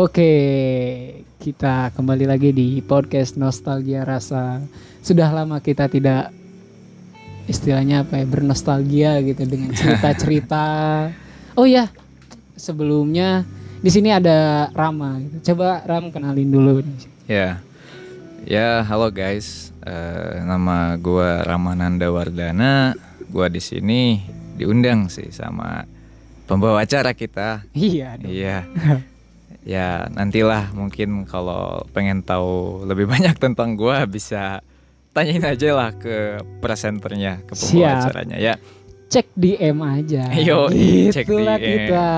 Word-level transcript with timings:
Oke, 0.00 0.32
kita 1.36 1.92
kembali 1.92 2.24
lagi 2.24 2.56
di 2.56 2.80
podcast 2.80 3.36
Nostalgia 3.36 4.00
Rasa. 4.00 4.64
Sudah 5.04 5.28
lama 5.28 5.60
kita 5.60 5.92
tidak 5.92 6.32
istilahnya 7.44 8.08
apa 8.08 8.16
ya 8.16 8.24
bernostalgia 8.24 9.20
gitu 9.20 9.44
dengan 9.44 9.76
cerita-cerita. 9.76 10.64
oh 11.60 11.68
ya, 11.68 11.92
sebelumnya 12.56 13.44
di 13.84 13.92
sini 13.92 14.08
ada 14.08 14.72
Rama. 14.72 15.20
Gitu. 15.20 15.52
Coba 15.52 15.84
Ram 15.84 16.08
kenalin 16.08 16.48
dulu. 16.48 16.80
Ya, 17.28 17.60
ya 18.48 18.80
halo 18.80 19.12
guys. 19.12 19.68
Uh, 19.84 20.40
nama 20.48 20.96
gue 20.96 21.44
Ramananda 21.44 22.08
Wardana. 22.08 22.96
Gue 23.28 23.52
di 23.52 23.60
sini 23.60 24.16
diundang 24.56 25.12
sih 25.12 25.28
sama 25.28 25.84
pembawa 26.48 26.88
acara 26.88 27.12
kita. 27.12 27.68
Iya. 27.76 28.16
Dong. 28.16 28.32
Iya. 28.32 28.64
ya 29.64 30.08
nantilah 30.08 30.72
mungkin 30.72 31.28
kalau 31.28 31.84
pengen 31.92 32.24
tahu 32.24 32.84
lebih 32.88 33.08
banyak 33.12 33.36
tentang 33.36 33.76
gue 33.76 33.96
bisa 34.08 34.64
tanyain 35.10 35.42
aja 35.42 35.68
lah 35.74 35.90
ke 35.92 36.40
presenternya 36.62 37.42
ke 37.44 37.52
pembawa 37.58 37.88
acaranya 38.06 38.38
ya 38.38 38.54
cek 39.10 39.26
DM 39.34 39.78
aja 39.82 40.30
Yo, 40.46 40.70
cek 41.10 41.26
DM. 41.26 41.58
kita 41.58 42.08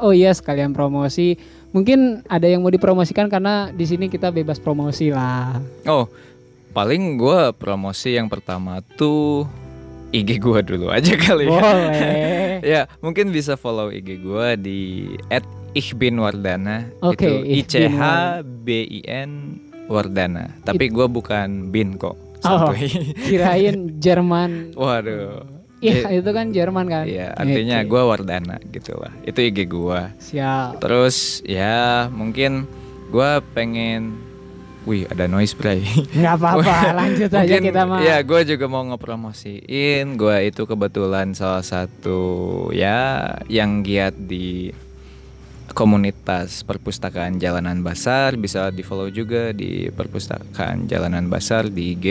oh 0.00 0.16
iya 0.16 0.32
sekalian 0.32 0.72
promosi 0.72 1.36
mungkin 1.70 2.24
ada 2.26 2.48
yang 2.48 2.64
mau 2.64 2.72
dipromosikan 2.72 3.28
karena 3.28 3.68
di 3.70 3.84
sini 3.84 4.08
kita 4.08 4.32
bebas 4.32 4.56
promosi 4.56 5.12
lah 5.12 5.60
oh 5.84 6.08
paling 6.72 7.20
gue 7.20 7.52
promosi 7.54 8.16
yang 8.16 8.32
pertama 8.32 8.80
tuh 8.96 9.44
IG 10.10 10.42
gue 10.42 10.60
dulu 10.66 10.90
aja 10.90 11.14
kali 11.14 11.46
ya. 11.46 11.50
Boleh. 11.54 12.34
ya, 12.62 12.86
mungkin 13.00 13.32
bisa 13.34 13.56
follow 13.58 13.88
IG 13.90 14.20
gue 14.22 14.48
di 14.60 14.80
Ichbin 15.70 16.18
Wardana 16.18 16.90
okay, 16.98 17.46
itu 17.46 17.78
I 17.78 17.86
C 17.86 17.86
H 17.86 18.02
B 18.42 18.82
I 18.86 19.00
N 19.06 19.30
Wardana. 19.90 20.54
Tapi 20.62 20.90
gue 20.90 21.06
bukan 21.10 21.70
bin 21.74 21.98
kok. 21.98 22.14
Oh, 22.46 22.72
kirain 23.28 24.00
Jerman. 24.00 24.72
Waduh. 24.78 25.44
Iya 25.80 26.12
itu 26.12 26.30
kan 26.30 26.52
Jerman 26.52 26.86
kan. 26.92 27.04
Iya 27.08 27.32
artinya 27.34 27.80
okay. 27.80 27.88
gue 27.88 28.02
Wardana 28.04 28.56
gitu 28.68 28.92
lah. 29.00 29.12
Itu 29.24 29.40
IG 29.40 29.66
gue. 29.66 30.00
Siap. 30.20 30.78
Terus 30.84 31.40
ya 31.48 32.06
mungkin 32.12 32.68
gue 33.10 33.30
pengen 33.56 34.29
Wih 34.88 35.04
ada 35.12 35.28
noise 35.28 35.52
bray 35.52 35.84
Gak 36.16 36.40
apa-apa 36.40 36.76
lanjut 37.04 37.28
aja 37.28 37.56
kita 37.60 37.84
mah 37.84 38.00
Ya 38.00 38.16
gue 38.24 38.40
juga 38.48 38.64
mau 38.64 38.80
ngepromosiin. 38.88 40.16
Gue 40.16 40.48
itu 40.48 40.64
kebetulan 40.64 41.36
salah 41.36 41.60
satu 41.60 42.68
ya 42.72 43.36
Yang 43.44 43.70
giat 43.84 44.14
di 44.16 44.72
komunitas 45.70 46.66
perpustakaan 46.66 47.38
Jalanan 47.38 47.84
Basar. 47.86 48.34
Bisa 48.34 48.74
di 48.74 48.82
follow 48.82 49.06
juga 49.12 49.54
di 49.54 49.86
perpustakaan 49.92 50.90
Jalanan 50.90 51.30
Basar 51.30 51.70
di 51.70 51.94
IG 51.94 52.06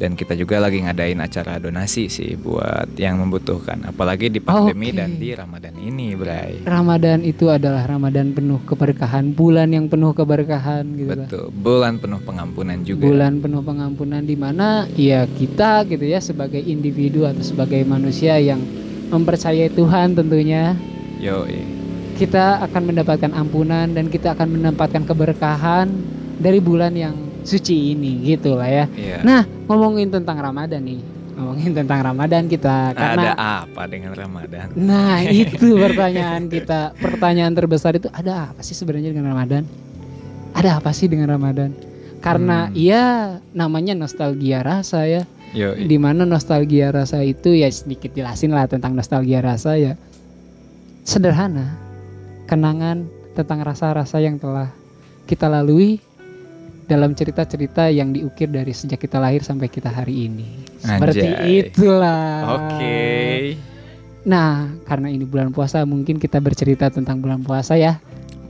dan 0.00 0.16
kita 0.16 0.32
juga 0.32 0.56
lagi 0.56 0.80
ngadain 0.80 1.20
acara 1.20 1.60
donasi 1.60 2.08
sih 2.08 2.32
buat 2.40 2.96
yang 2.96 3.20
membutuhkan. 3.20 3.84
Apalagi 3.84 4.32
di 4.32 4.40
pandemi 4.40 4.88
okay. 4.88 4.96
dan 4.96 5.10
di 5.20 5.28
Ramadan 5.36 5.76
ini 5.76 6.16
Bray. 6.16 6.64
Ramadan 6.64 7.20
itu 7.20 7.52
adalah 7.52 7.84
Ramadan 7.84 8.32
penuh 8.32 8.64
keberkahan 8.64 9.36
bulan 9.36 9.68
yang 9.68 9.92
penuh 9.92 10.16
keberkahan 10.16 10.88
gitu 10.96 11.12
betul 11.12 11.52
lah. 11.52 11.60
bulan 11.60 11.92
penuh 12.00 12.20
pengampunan 12.24 12.80
juga. 12.80 13.04
Bulan 13.04 13.44
penuh 13.44 13.60
pengampunan 13.60 14.24
di 14.24 14.36
mana 14.40 14.88
ya 14.96 15.28
kita 15.28 15.84
gitu 15.84 16.08
ya 16.08 16.24
sebagai 16.24 16.64
individu 16.64 17.28
atau 17.28 17.44
sebagai 17.44 17.84
manusia 17.84 18.40
yang 18.40 18.64
mempercayai 19.12 19.68
Tuhan 19.68 20.16
tentunya. 20.16 20.80
Yo 21.20 21.44
kita 22.16 22.64
akan 22.68 22.92
mendapatkan 22.92 23.32
ampunan 23.32 23.96
dan 23.96 24.12
kita 24.12 24.36
akan 24.36 24.60
mendapatkan 24.60 25.08
keberkahan 25.08 25.88
dari 26.36 26.60
bulan 26.60 26.92
yang 26.92 27.29
suci 27.44 27.96
ini 27.96 28.24
gitu 28.24 28.56
lah 28.56 28.68
ya. 28.68 28.84
Yeah. 28.94 29.20
Nah 29.22 29.42
ngomongin 29.66 30.12
tentang 30.12 30.40
Ramadan 30.40 30.82
nih, 30.84 31.00
ngomongin 31.36 31.72
tentang 31.72 32.00
Ramadan 32.04 32.46
kita 32.46 32.92
karena 32.92 33.32
ada 33.32 33.64
apa 33.64 33.82
dengan 33.88 34.12
Ramadan? 34.12 34.72
Nah 34.76 35.24
itu 35.44 35.76
pertanyaan 35.76 36.46
kita, 36.46 36.94
pertanyaan 36.98 37.52
terbesar 37.56 37.96
itu 37.96 38.08
ada 38.12 38.52
apa 38.52 38.60
sih 38.60 38.76
sebenarnya 38.76 39.14
dengan 39.14 39.32
Ramadan? 39.32 39.64
Ada 40.52 40.82
apa 40.82 40.90
sih 40.90 41.06
dengan 41.06 41.30
Ramadan? 41.30 41.72
Karena 42.20 42.68
hmm. 42.68 42.76
ya 42.76 43.04
namanya 43.56 43.96
nostalgia 43.96 44.60
rasa 44.60 45.08
ya. 45.08 45.24
Di 45.74 45.98
mana 45.98 46.22
nostalgia 46.22 46.94
rasa 46.94 47.26
itu 47.26 47.50
ya 47.58 47.66
sedikit 47.72 48.14
jelasin 48.14 48.54
lah 48.54 48.70
tentang 48.70 48.94
nostalgia 48.94 49.42
rasa 49.42 49.74
ya. 49.74 49.98
Sederhana, 51.02 51.74
kenangan 52.46 53.08
tentang 53.34 53.64
rasa-rasa 53.64 54.20
yang 54.22 54.38
telah 54.38 54.70
kita 55.24 55.46
lalui 55.48 56.02
dalam 56.90 57.14
cerita-cerita 57.14 57.86
yang 57.86 58.10
diukir 58.10 58.50
dari 58.50 58.74
sejak 58.74 58.98
kita 58.98 59.22
lahir 59.22 59.46
sampai 59.46 59.70
kita 59.70 59.86
hari 59.94 60.26
ini. 60.26 60.66
Seperti 60.82 61.22
Anjay. 61.30 61.70
itulah. 61.70 62.26
Oke. 62.58 62.66
Okay. 62.74 63.38
Nah, 64.26 64.74
karena 64.82 65.08
ini 65.14 65.22
bulan 65.22 65.54
puasa, 65.54 65.86
mungkin 65.86 66.18
kita 66.18 66.42
bercerita 66.42 66.90
tentang 66.90 67.22
bulan 67.22 67.46
puasa 67.46 67.78
ya. 67.78 68.02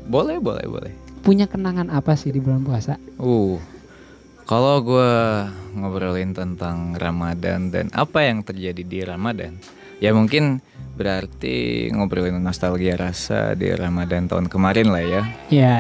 Boleh, 0.08 0.40
boleh, 0.40 0.64
boleh. 0.64 0.92
Punya 1.20 1.44
kenangan 1.44 1.92
apa 1.92 2.16
sih 2.16 2.32
di 2.32 2.40
bulan 2.40 2.64
puasa? 2.64 2.96
Uh, 3.20 3.60
kalau 4.48 4.80
gue 4.82 5.12
ngobrolin 5.76 6.32
tentang 6.32 6.96
Ramadan 6.96 7.68
dan 7.68 7.86
apa 7.92 8.24
yang 8.24 8.40
terjadi 8.42 8.82
di 8.82 8.98
Ramadan, 9.04 9.54
ya 10.00 10.10
mungkin 10.16 10.64
berarti 10.96 11.86
ngobrolin 11.92 12.40
nostalgia 12.40 12.98
rasa 12.98 13.54
di 13.54 13.70
Ramadan 13.70 14.26
tahun 14.26 14.50
kemarin 14.50 14.88
lah 14.90 15.04
ya. 15.04 15.22
Iya. 15.52 15.76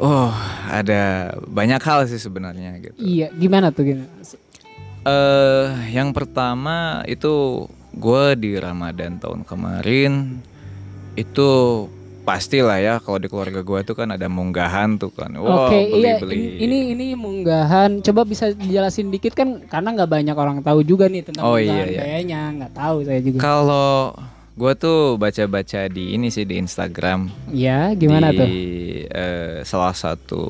Oh, 0.00 0.32
ada 0.64 1.36
banyak 1.44 1.80
hal 1.84 2.08
sih 2.08 2.16
sebenarnya 2.16 2.80
gitu. 2.80 2.96
Iya, 2.96 3.28
gimana 3.36 3.68
tuh 3.68 3.84
gimana? 3.84 4.08
Eh, 4.16 4.36
uh, 5.04 5.76
yang 5.92 6.16
pertama 6.16 7.04
itu 7.04 7.68
gue 7.92 8.24
di 8.40 8.56
Ramadan 8.56 9.20
tahun 9.20 9.44
kemarin 9.44 10.40
itu 11.20 11.48
pastilah 12.20 12.78
ya 12.78 12.94
kalau 13.02 13.18
di 13.18 13.26
keluarga 13.26 13.60
gue 13.60 13.80
tuh 13.82 13.96
kan 13.96 14.08
ada 14.12 14.24
munggahan 14.30 14.96
tuh 14.96 15.12
kan. 15.12 15.36
Wow, 15.36 15.68
Oke, 15.68 15.76
okay, 15.76 15.82
iya 16.00 16.16
beli. 16.16 16.62
ini 16.64 16.96
ini 16.96 17.06
munggahan. 17.12 18.00
Coba 18.00 18.24
bisa 18.24 18.56
dijelasin 18.56 19.12
dikit 19.12 19.36
kan 19.36 19.64
karena 19.68 20.00
nggak 20.00 20.10
banyak 20.10 20.36
orang 20.36 20.58
tahu 20.64 20.80
juga 20.80 21.12
nih 21.12 21.28
tentang 21.28 21.44
oh, 21.44 21.60
munggahan 21.60 21.88
iya, 21.88 21.92
iya. 21.92 22.00
kayaknya 22.00 22.40
nggak 22.60 22.72
tahu 22.72 22.96
saya 23.04 23.20
juga. 23.20 23.38
Kalau 23.40 24.16
gue 24.58 24.72
tuh 24.74 25.16
baca-baca 25.16 25.86
di 25.86 26.14
ini 26.14 26.28
sih 26.28 26.44
di 26.44 26.58
Instagram. 26.58 27.30
Ya, 27.54 27.94
gimana 27.94 28.34
di, 28.34 28.38
tuh? 28.38 28.48
Uh, 29.14 29.56
salah 29.62 29.94
satu 29.94 30.42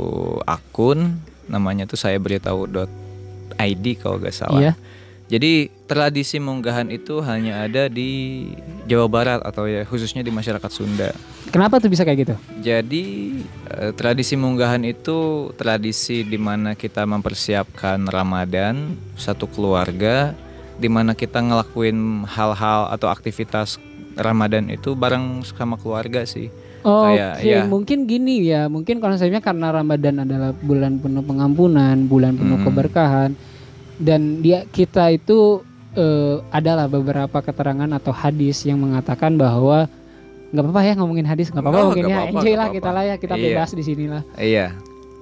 akun 0.44 1.20
namanya 1.50 1.84
tuh 1.84 1.98
saya 1.98 2.16
beritahu 2.16 2.64
id 3.58 3.86
kalau 4.00 4.16
gak 4.22 4.36
salah. 4.36 4.60
Iya. 4.60 4.72
Jadi 5.30 5.70
tradisi 5.86 6.42
munggahan 6.42 6.90
itu 6.90 7.22
hanya 7.22 7.62
ada 7.62 7.86
di 7.86 8.50
Jawa 8.90 9.06
Barat 9.06 9.40
atau 9.46 9.70
ya 9.70 9.86
khususnya 9.86 10.26
di 10.26 10.34
masyarakat 10.34 10.70
Sunda. 10.74 11.14
Kenapa 11.54 11.78
tuh 11.78 11.86
bisa 11.86 12.02
kayak 12.02 12.18
gitu? 12.26 12.34
Jadi 12.58 13.38
eh, 13.70 13.94
tradisi 13.94 14.34
munggahan 14.34 14.82
itu 14.82 15.50
tradisi 15.54 16.26
di 16.26 16.34
mana 16.34 16.74
kita 16.74 17.06
mempersiapkan 17.06 18.10
Ramadan 18.10 18.98
satu 19.14 19.46
keluarga 19.46 20.34
di 20.82 20.90
mana 20.90 21.14
kita 21.14 21.38
ngelakuin 21.38 22.26
hal-hal 22.26 22.90
atau 22.90 23.06
aktivitas 23.06 23.78
Ramadan 24.20 24.68
itu 24.68 24.92
bareng 24.94 25.42
sama 25.42 25.80
keluarga 25.80 26.22
sih. 26.28 26.52
Oh, 26.80 27.04
Oke, 27.04 27.20
okay. 27.20 27.60
ya. 27.60 27.68
mungkin 27.68 28.08
gini 28.08 28.48
ya, 28.48 28.64
mungkin 28.72 29.04
konsepnya 29.04 29.44
karena 29.44 29.68
Ramadan 29.68 30.24
adalah 30.24 30.56
bulan 30.56 30.96
penuh 30.96 31.20
pengampunan, 31.20 32.08
bulan 32.08 32.40
penuh 32.40 32.56
hmm. 32.56 32.66
keberkahan 32.72 33.30
dan 34.00 34.40
dia 34.40 34.64
kita 34.72 35.12
itu 35.12 35.60
uh, 35.94 36.40
adalah 36.48 36.88
beberapa 36.88 37.44
keterangan 37.44 37.92
atau 38.00 38.10
hadis 38.16 38.64
yang 38.64 38.80
mengatakan 38.80 39.36
bahwa 39.36 39.86
nggak 40.50 40.64
apa-apa 40.66 40.82
ya 40.82 40.92
ngomongin 40.98 41.26
hadis 41.28 41.52
nggak 41.52 41.62
apa-apa 41.62 41.78
oh, 41.78 41.86
mungkin 41.94 42.10
ya 42.10 42.18
enjoy 42.26 42.54
lah 42.58 42.68
kita 42.74 42.90
lah 42.90 43.04
ya 43.06 43.14
kita 43.20 43.34
iya. 43.38 43.44
bebas 43.54 43.70
di 43.70 43.84
sini 43.86 44.04
lah 44.10 44.22
iya 44.34 44.74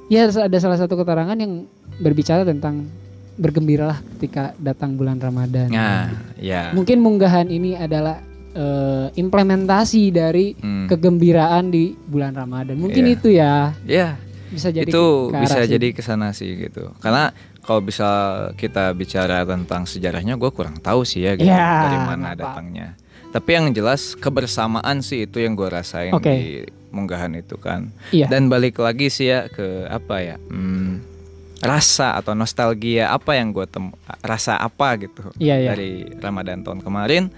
ya 0.09 0.25
ada 0.25 0.57
salah 0.57 0.79
satu 0.81 0.97
keterangan 0.97 1.37
yang 1.37 1.69
berbicara 2.01 2.49
tentang 2.49 2.89
bergembiralah 3.37 4.01
ketika 4.17 4.57
datang 4.57 4.97
bulan 4.97 5.21
Ramadan 5.21 5.69
nah, 5.69 6.09
ya 6.41 6.73
mungkin 6.73 7.05
munggahan 7.05 7.53
ini 7.53 7.77
adalah 7.77 8.25
uh, 8.59 9.07
implementasi 9.15 10.11
dari 10.11 10.59
hmm. 10.59 10.91
kegembiraan 10.91 11.71
di 11.71 11.95
bulan 11.95 12.35
Ramadan 12.35 12.75
mungkin 12.75 13.07
yeah. 13.07 13.15
itu 13.15 13.29
ya 13.31 13.55
ya 13.87 14.09
bisa 14.51 14.69
jadi 14.75 14.89
itu 14.91 15.05
bisa 15.31 15.61
sih. 15.63 15.71
jadi 15.71 15.89
ke 15.95 16.03
sana 16.03 16.35
sih 16.35 16.59
gitu 16.59 16.91
karena 16.99 17.31
kalau 17.63 17.85
bisa 17.85 18.09
kita 18.57 18.97
bicara 18.97 19.45
tentang 19.45 19.85
sejarahnya 19.85 20.41
gue 20.41 20.51
kurang 20.51 20.81
tahu 20.81 21.05
sih 21.05 21.21
ya 21.21 21.37
gitu, 21.37 21.53
ya, 21.53 21.85
dari 21.85 21.99
mana 22.01 22.33
apa. 22.33 22.41
datangnya 22.41 22.97
tapi 23.29 23.61
yang 23.61 23.69
jelas 23.77 24.17
kebersamaan 24.17 25.05
sih 25.05 25.29
itu 25.29 25.45
yang 25.45 25.53
gue 25.53 25.69
rasain 25.69 26.17
okay. 26.17 26.37
di 26.41 26.49
munggahan 26.89 27.37
itu 27.37 27.61
kan 27.61 27.93
iya. 28.09 28.25
dan 28.33 28.49
balik 28.49 28.81
lagi 28.81 29.13
sih 29.13 29.29
ya 29.29 29.53
ke 29.53 29.85
apa 29.85 30.17
ya 30.25 30.37
hmm, 30.41 31.05
rasa 31.61 32.17
atau 32.17 32.33
nostalgia 32.33 33.13
apa 33.13 33.37
yang 33.37 33.53
gue 33.53 33.69
tem 33.69 33.93
rasa 34.25 34.57
apa 34.57 34.97
gitu 34.97 35.29
iya, 35.37 35.61
iya. 35.61 35.77
dari 35.77 36.09
Ramadan 36.17 36.65
tahun 36.65 36.81
kemarin 36.81 37.29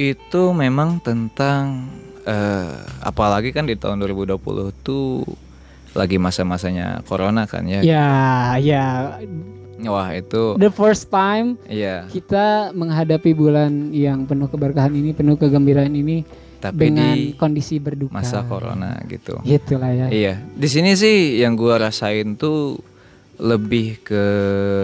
itu 0.00 0.56
memang 0.56 0.96
tentang 1.04 1.92
uh, 2.24 2.80
apalagi 3.04 3.52
kan 3.52 3.68
di 3.68 3.76
tahun 3.76 4.00
2020 4.00 4.40
tuh 4.80 5.28
lagi 5.92 6.16
masa-masanya 6.16 7.04
corona 7.04 7.44
kan 7.44 7.66
ya. 7.68 7.84
Ya, 7.84 8.08
ya. 8.56 8.86
Wah 9.80 10.12
itu 10.12 10.60
the 10.60 10.68
first 10.68 11.08
time 11.08 11.56
iya. 11.64 12.04
kita 12.12 12.76
menghadapi 12.76 13.32
bulan 13.32 13.92
yang 13.96 14.28
penuh 14.28 14.48
keberkahan 14.48 14.92
ini, 14.92 15.16
penuh 15.16 15.40
kegembiraan 15.40 15.92
ini 15.96 16.20
tapi 16.60 16.92
dengan 16.92 17.16
di 17.16 17.32
kondisi 17.32 17.80
berduka. 17.80 18.12
masa 18.12 18.44
corona 18.44 19.00
gitu. 19.08 19.40
Gitulah 19.40 19.88
ya. 19.88 20.06
Iya, 20.12 20.34
di 20.52 20.68
sini 20.68 20.92
sih 20.92 21.40
yang 21.40 21.56
gua 21.56 21.80
rasain 21.80 22.36
tuh 22.36 22.76
lebih 23.40 24.04
ke 24.04 24.24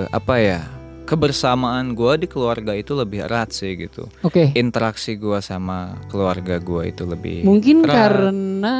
apa 0.08 0.34
ya? 0.40 0.60
Kebersamaan 1.06 1.94
gua 1.94 2.18
di 2.18 2.26
keluarga 2.26 2.74
itu 2.74 2.92
lebih 2.92 3.24
erat 3.24 3.54
sih 3.54 3.78
gitu. 3.78 4.10
Oke. 4.20 4.50
Interaksi 4.52 5.14
gua 5.14 5.38
sama 5.38 5.94
keluarga 6.06 6.58
gua 6.58 6.82
itu 6.82 7.06
lebih 7.06 7.46
Mungkin 7.46 7.80
erat. 7.80 7.94
karena 7.94 8.76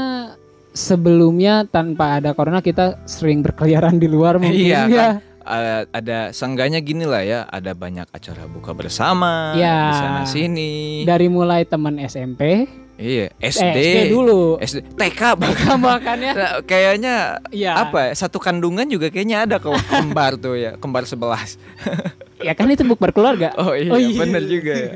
sebelumnya 0.70 1.64
tanpa 1.64 2.18
ada 2.18 2.34
corona 2.34 2.60
kita 2.60 3.00
sering 3.04 3.40
berkeliaran 3.40 3.96
di 3.96 4.06
luar 4.06 4.36
mungkin 4.42 4.58
Iya, 4.58 4.80
ya. 4.84 4.92
kan? 4.92 5.14
Uh, 5.46 5.82
ada 5.88 6.18
sengganya 6.30 6.82
gini 6.82 7.06
lah 7.06 7.22
ya, 7.22 7.40
ada 7.46 7.70
banyak 7.70 8.10
acara 8.10 8.44
buka 8.44 8.74
bersama 8.74 9.54
Ya. 9.54 9.78
di 9.86 9.94
sana 9.94 10.22
sini. 10.26 10.72
Dari 11.06 11.30
mulai 11.30 11.62
teman 11.62 12.02
SMP, 12.02 12.66
iya, 12.96 13.28
eh, 13.34 13.46
SD, 13.46 13.76
SD 13.76 13.98
dulu. 14.08 14.56
SD, 14.58 14.78
TK 14.92 15.20
bahkan. 15.34 15.76
Bahkan 15.76 16.16
ya. 16.26 16.32
Nah, 16.32 16.52
kayaknya 16.62 17.14
Iya. 17.48 17.72
apa 17.78 18.08
ya, 18.08 18.12
satu 18.16 18.36
kandungan 18.36 18.84
juga 18.84 19.08
kayaknya 19.08 19.44
ada 19.44 19.56
kalau 19.56 19.76
kembar 19.90 20.34
tuh 20.34 20.54
ya 20.54 20.74
kembar 20.74 21.04
sebelas 21.04 21.56
Ya 22.36 22.52
kan 22.52 22.68
itu 22.68 22.84
bukber 22.84 23.10
keluarga. 23.10 23.56
oh 23.56 23.72
iya, 23.72 23.88
Oh 23.88 23.96
iya. 23.96 24.12
bener 24.14 24.44
juga 24.44 24.72
ya 24.72 24.92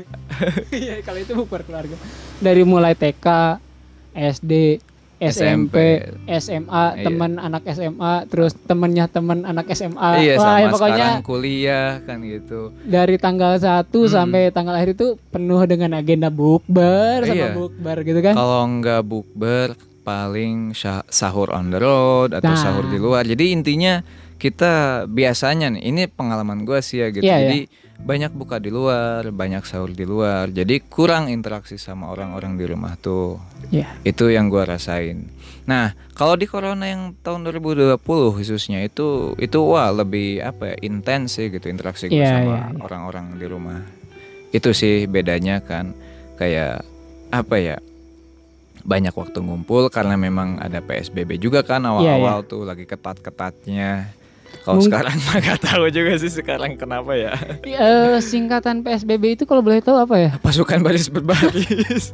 Iya, 0.71 0.95
kalau 1.01 1.17
itu 1.17 1.33
bukber 1.33 1.61
keluarga. 1.61 1.97
Dari 2.37 2.61
mulai 2.61 2.93
TK, 2.93 3.57
SD, 4.11 4.81
SMP, 5.21 5.75
SMA, 6.27 6.65
Iya. 6.91 7.05
teman 7.05 7.37
anak 7.37 7.61
SMA, 7.67 8.25
terus 8.25 8.57
temennya 8.59 9.05
teman 9.05 9.43
anak 9.43 9.69
SMA. 9.69 10.09
iya 10.19 10.35
Wah, 10.35 10.45
sama 10.47 10.59
ya 10.59 10.67
pokoknya 10.73 11.07
kuliah 11.21 11.91
kan 12.01 12.17
gitu 12.19 12.73
dari 12.81 13.15
tanggal 13.15 13.53
1 13.55 13.85
Hmm. 14.01 14.09
sampai 14.09 14.49
tanggal 14.49 14.73
akhir 14.73 14.95
itu 14.95 15.07
penuh 15.29 15.61
dengan 15.63 15.93
agenda 15.93 16.27
bukber 16.27 17.21
sama 17.21 17.37
Iya. 17.37 17.53
bukber 17.53 17.97
gitu 18.01 18.19
kan. 18.19 18.33
kalau 18.33 18.61
nggak 18.73 19.01
bukber 19.03 19.67
paling 20.01 20.73
sahur 21.07 21.53
on 21.53 21.69
the 21.69 21.77
road 21.77 22.33
atau 22.33 22.49
Nah. 22.49 22.57
sahur 22.57 22.89
di 22.89 22.97
luar 22.97 23.21
jadi 23.23 23.53
intinya 23.53 24.01
kita 24.35 25.05
biasanya 25.05 25.69
nih 25.69 25.83
ini 25.85 26.01
pengalaman 26.07 26.65
gue 26.65 26.81
sih 26.81 26.97
ya 26.97 27.07
gitu 27.07 27.21
Iya, 27.21 27.37
jadi 27.39 27.59
banyak 28.01 28.33
buka 28.33 28.57
di 28.57 28.73
luar 28.73 29.29
banyak 29.29 29.61
sahur 29.63 29.93
di 29.93 30.03
luar. 30.03 30.49
Jadi 30.49 30.81
kurang 30.85 31.29
interaksi 31.29 31.77
sama 31.77 32.09
orang-orang 32.09 32.57
di 32.57 32.65
rumah 32.65 32.97
tuh. 32.97 33.37
Iya. 33.71 33.87
itu 34.03 34.27
yang 34.27 34.51
gua 34.51 34.67
rasain. 34.67 35.31
Nah 35.63 35.95
kalau 36.11 36.35
di 36.35 36.43
corona 36.49 36.89
yang 36.89 37.15
tahun 37.23 37.47
2020 37.47 37.95
khususnya 38.35 38.83
itu 38.83 39.31
itu 39.39 39.59
wah 39.63 39.93
lebih 39.95 40.43
apa 40.43 40.75
ya 40.75 40.75
intens 40.83 41.39
sih 41.39 41.47
gitu 41.47 41.71
interaksi 41.71 42.11
gue 42.11 42.19
Iya, 42.19 42.41
sama 42.41 42.43
iya, 42.43 42.59
iya. 42.67 42.81
orang-orang 42.83 43.25
di 43.39 43.45
rumah. 43.47 43.79
Itu 44.51 44.75
sih 44.75 45.07
bedanya 45.07 45.63
kan 45.63 45.95
kayak 46.35 46.83
apa 47.31 47.55
ya 47.61 47.77
banyak 48.81 49.13
waktu 49.13 49.39
ngumpul 49.45 49.87
karena 49.93 50.17
memang 50.17 50.57
ada 50.57 50.81
PSBB 50.81 51.37
juga 51.37 51.61
kan 51.61 51.85
awal-awal 51.85 52.41
tuh 52.43 52.65
lagi 52.65 52.89
ketat-ketatnya 52.89 54.09
kalau 54.61 54.77
Mung- 54.77 54.85
sekarang 54.85 55.15
mah 55.25 55.37
gak 55.37 55.59
tahu 55.59 55.85
juga 55.87 56.13
sih 56.15 56.29
sekarang 56.29 56.73
kenapa 56.75 57.11
ya 57.13 57.33
Eh, 57.61 58.17
singkatan 58.19 58.79
PSBB 58.79 59.35
itu 59.35 59.43
kalau 59.43 59.59
boleh 59.59 59.79
tahu 59.79 59.97
apa 59.97 60.15
ya? 60.15 60.31
pasukan 60.37 60.79
baris 60.79 61.07
berbaris 61.07 62.13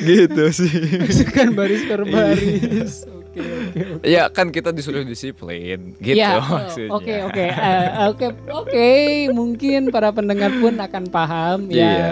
gitu 0.00 0.44
sih 0.50 0.72
Pasukan 1.00 1.48
baris 1.52 1.82
per 1.84 2.02
baris. 2.04 3.04
Oke, 3.04 3.42
oke, 3.42 3.80
oke. 3.98 4.06
Ya 4.06 4.28
kan 4.28 4.48
kita 4.48 4.70
disuruh 4.70 5.02
disiplin 5.02 5.98
gitu 5.98 6.14
Ya, 6.14 6.38
maksudnya. 6.44 6.90
Oke 6.90 7.14
oke 7.24 7.44
Eh, 7.44 7.88
oke 8.06 8.26
oke 8.48 8.88
mungkin 9.30 9.90
para 9.90 10.10
pendengar 10.10 10.54
pun 10.54 10.74
akan 10.76 11.04
paham 11.08 11.58
Iya. 11.66 11.82
ya. 11.82 12.10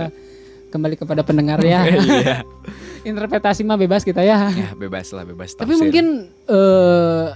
Kembali 0.69 0.96
kepada 0.96 1.22
pendengar 1.22 1.60
ya. 1.60 1.84
Iya. 1.87 2.37
Interpretasi 3.02 3.62
mah 3.62 3.76
bebas 3.76 4.02
kita 4.02 4.20
ya. 4.20 4.46
ya 4.48 4.75
bebas 4.75 5.10
lah 5.10 5.22
bebas 5.22 5.52
Tapi 5.52 5.69
tafsir. 5.69 5.78
mungkin 5.81 6.06
eh, 6.44 7.26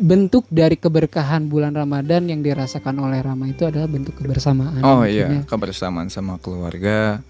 bentuk 0.00 0.48
dari 0.48 0.80
keberkahan 0.80 1.46
bulan 1.52 1.76
Ramadan 1.76 2.24
yang 2.26 2.40
dirasakan 2.40 2.96
oleh 3.04 3.20
Rama 3.20 3.52
itu 3.52 3.68
adalah 3.68 3.86
bentuk 3.86 4.16
kebersamaan. 4.16 4.80
Oh 4.80 5.04
iya 5.04 5.44
kebersamaan 5.44 6.08
sama 6.08 6.40
keluarga. 6.40 7.20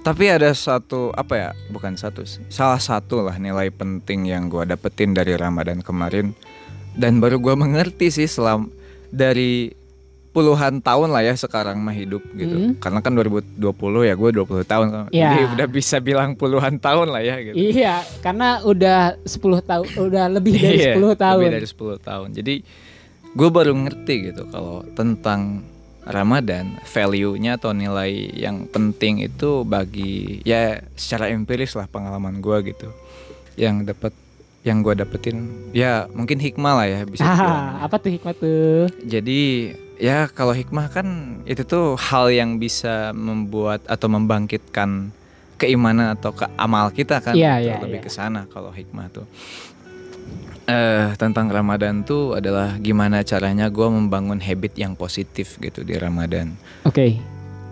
Tapi 0.00 0.32
ada 0.32 0.48
satu 0.56 1.12
apa 1.12 1.34
ya 1.36 1.50
bukan 1.68 1.92
satu 1.92 2.24
sih 2.24 2.40
salah 2.48 2.80
satu 2.80 3.20
lah 3.20 3.36
nilai 3.36 3.68
penting 3.68 4.32
yang 4.32 4.48
gua 4.48 4.64
dapetin 4.64 5.12
dari 5.12 5.36
Ramadan 5.36 5.84
kemarin 5.84 6.32
dan 6.96 7.20
baru 7.20 7.36
gua 7.36 7.52
mengerti 7.52 8.08
sih 8.08 8.24
selam 8.24 8.72
dari 9.12 9.79
puluhan 10.30 10.78
tahun 10.78 11.10
lah 11.10 11.22
ya 11.22 11.34
sekarang 11.34 11.74
mah 11.76 11.90
hidup 11.90 12.22
gitu 12.32 12.54
Hmm. 12.54 12.72
karena 12.78 12.98
kan 12.98 13.12
2020 13.12 13.58
ya 14.04 14.14
gue 14.14 14.30
20 14.30 14.62
tahun 14.64 14.86
kan. 14.88 15.02
Ya. 15.10 15.34
jadi 15.34 15.42
udah 15.52 15.66
bisa 15.66 15.96
bilang 15.98 16.32
puluhan 16.32 16.78
tahun 16.78 17.10
lah 17.10 17.18
ya 17.18 17.36
gitu 17.42 17.54
Iya, 17.54 17.94
karena 18.20 18.62
udah 18.62 19.18
10 19.20 19.34
tahun, 19.60 19.86
udah 19.92 20.24
lebih 20.30 20.54
dari 20.54 20.78
Iya, 20.78 20.94
10 20.94 21.14
tahun. 21.16 21.40
Lebih 21.42 21.56
dari 21.56 21.66
10 21.66 21.98
tahun. 22.00 22.28
Jadi 22.32 22.54
gue 23.30 23.48
baru 23.48 23.72
ngerti 23.72 24.14
gitu 24.24 24.42
kalau 24.46 24.86
tentang 24.92 25.66
Ramadan, 26.00 26.78
value-nya 26.84 27.54
atau 27.54 27.70
nilai 27.70 28.10
yang 28.32 28.64
penting 28.66 29.20
itu 29.20 29.62
bagi 29.62 30.40
ya 30.42 30.78
secara 30.94 31.28
empiris 31.28 31.74
lah 31.74 31.86
pengalaman 31.86 32.38
gue 32.38 32.56
gitu. 32.66 32.88
Yang 33.54 33.90
dapat 33.90 34.12
yang 34.60 34.80
gue 34.80 34.92
dapetin 34.92 35.36
ya 35.70 36.04
mungkin 36.08 36.38
hikmah 36.38 36.74
lah 36.74 36.86
ya 36.86 37.00
bisa. 37.02 37.22
Ah, 37.22 37.80
apa 37.80 37.96
tuh 37.96 38.10
hikmah 38.10 38.32
tuh? 38.32 38.86
Jadi 39.02 39.72
ya 40.00 40.26
kalau 40.32 40.56
hikmah 40.56 40.88
kan 40.88 41.06
itu 41.44 41.60
tuh 41.62 41.94
hal 42.00 42.32
yang 42.32 42.56
bisa 42.56 43.12
membuat 43.12 43.84
atau 43.84 44.08
membangkitkan 44.08 45.12
keimanan 45.60 46.16
atau 46.16 46.32
ke 46.32 46.48
amal 46.56 46.88
kita 46.88 47.20
kan 47.20 47.36
Iya, 47.36 47.60
gitu, 47.60 47.68
iya, 47.68 47.74
lebih 47.84 48.00
iya. 48.00 48.06
ke 48.08 48.10
sana 48.10 48.48
kalau 48.48 48.72
hikmah 48.72 49.12
tuh. 49.12 49.28
Eh 50.64 51.12
tentang 51.20 51.52
Ramadan 51.52 52.00
tuh 52.00 52.40
adalah 52.40 52.80
gimana 52.80 53.20
caranya 53.20 53.68
gue 53.68 53.84
membangun 53.84 54.40
habit 54.40 54.72
yang 54.80 54.96
positif 54.96 55.60
gitu 55.60 55.84
di 55.84 56.00
Ramadan. 56.00 56.56
Oke. 56.88 57.20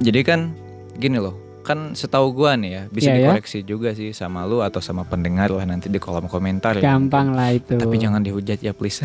Jadi 0.04 0.20
kan 0.20 0.52
gini 1.00 1.16
loh, 1.16 1.47
kan 1.68 1.92
setahu 1.92 2.32
gua 2.32 2.56
nih 2.56 2.70
ya 2.72 2.82
bisa 2.88 3.12
Iya, 3.12 3.12
ya. 3.12 3.20
dikoreksi 3.28 3.58
juga 3.60 3.92
sih 3.92 4.16
sama 4.16 4.48
lu 4.48 4.64
atau 4.64 4.80
sama 4.80 5.04
pendengar 5.04 5.52
lah 5.52 5.68
nanti 5.68 5.92
di 5.92 6.00
kolom 6.00 6.24
komentar 6.24 6.80
ya. 6.80 6.96
Gampang 6.96 7.36
lah 7.36 7.52
itu. 7.52 7.76
Tapi 7.76 7.96
jangan 8.00 8.24
dihujat 8.24 8.64
ya 8.64 8.72
please. 8.72 9.04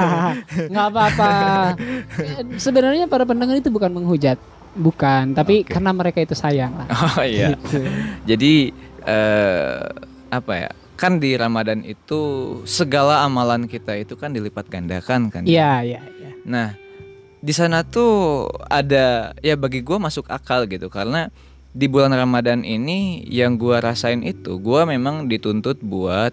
nggak 0.72 0.86
apa-apa. 0.90 1.30
Sebenarnya 2.58 3.06
para 3.06 3.22
pendengar 3.22 3.54
itu 3.54 3.70
bukan 3.70 3.94
menghujat, 3.94 4.34
bukan. 4.74 5.30
Tapi 5.30 5.62
Oke. 5.62 5.70
karena 5.70 5.94
mereka 5.94 6.18
itu 6.18 6.34
sayang 6.34 6.74
lah. 6.74 6.86
oh 7.14 7.22
iya. 7.22 7.54
Gitu. 7.54 7.78
Jadi 8.26 8.54
eh 9.06 9.78
apa 10.34 10.52
ya? 10.58 10.70
Kan 10.98 11.22
di 11.22 11.34
Ramadan 11.34 11.86
itu 11.86 12.20
segala 12.66 13.22
amalan 13.22 13.70
kita 13.70 13.94
itu 13.94 14.18
kan 14.18 14.34
dilipat 14.34 14.66
gandakan 14.66 15.30
kan. 15.30 15.42
Iya, 15.46 15.82
iya, 15.86 16.00
iya. 16.18 16.30
Nah, 16.42 16.74
di 17.38 17.50
sana 17.50 17.82
tuh 17.82 18.46
ada 18.66 19.34
ya 19.38 19.54
bagi 19.54 19.82
gua 19.82 19.98
masuk 19.98 20.26
akal 20.30 20.66
gitu 20.66 20.86
karena 20.86 21.30
di 21.72 21.88
bulan 21.88 22.12
Ramadan 22.12 22.62
ini 22.62 23.24
yang 23.28 23.56
gua 23.56 23.80
rasain 23.80 24.20
itu 24.24 24.60
gua 24.60 24.84
memang 24.84 25.28
dituntut 25.28 25.80
buat 25.80 26.32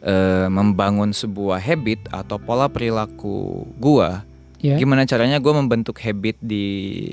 eh, 0.00 0.48
membangun 0.48 1.12
sebuah 1.12 1.60
habit 1.60 2.08
atau 2.08 2.40
pola 2.40 2.66
perilaku 2.66 3.68
gua. 3.76 4.24
Ya. 4.58 4.74
Gimana 4.80 5.06
caranya 5.06 5.38
gua 5.38 5.60
membentuk 5.60 6.00
habit 6.00 6.40
di 6.40 7.08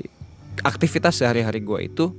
aktivitas 0.64 1.20
sehari-hari 1.20 1.60
gua 1.60 1.84
itu 1.84 2.10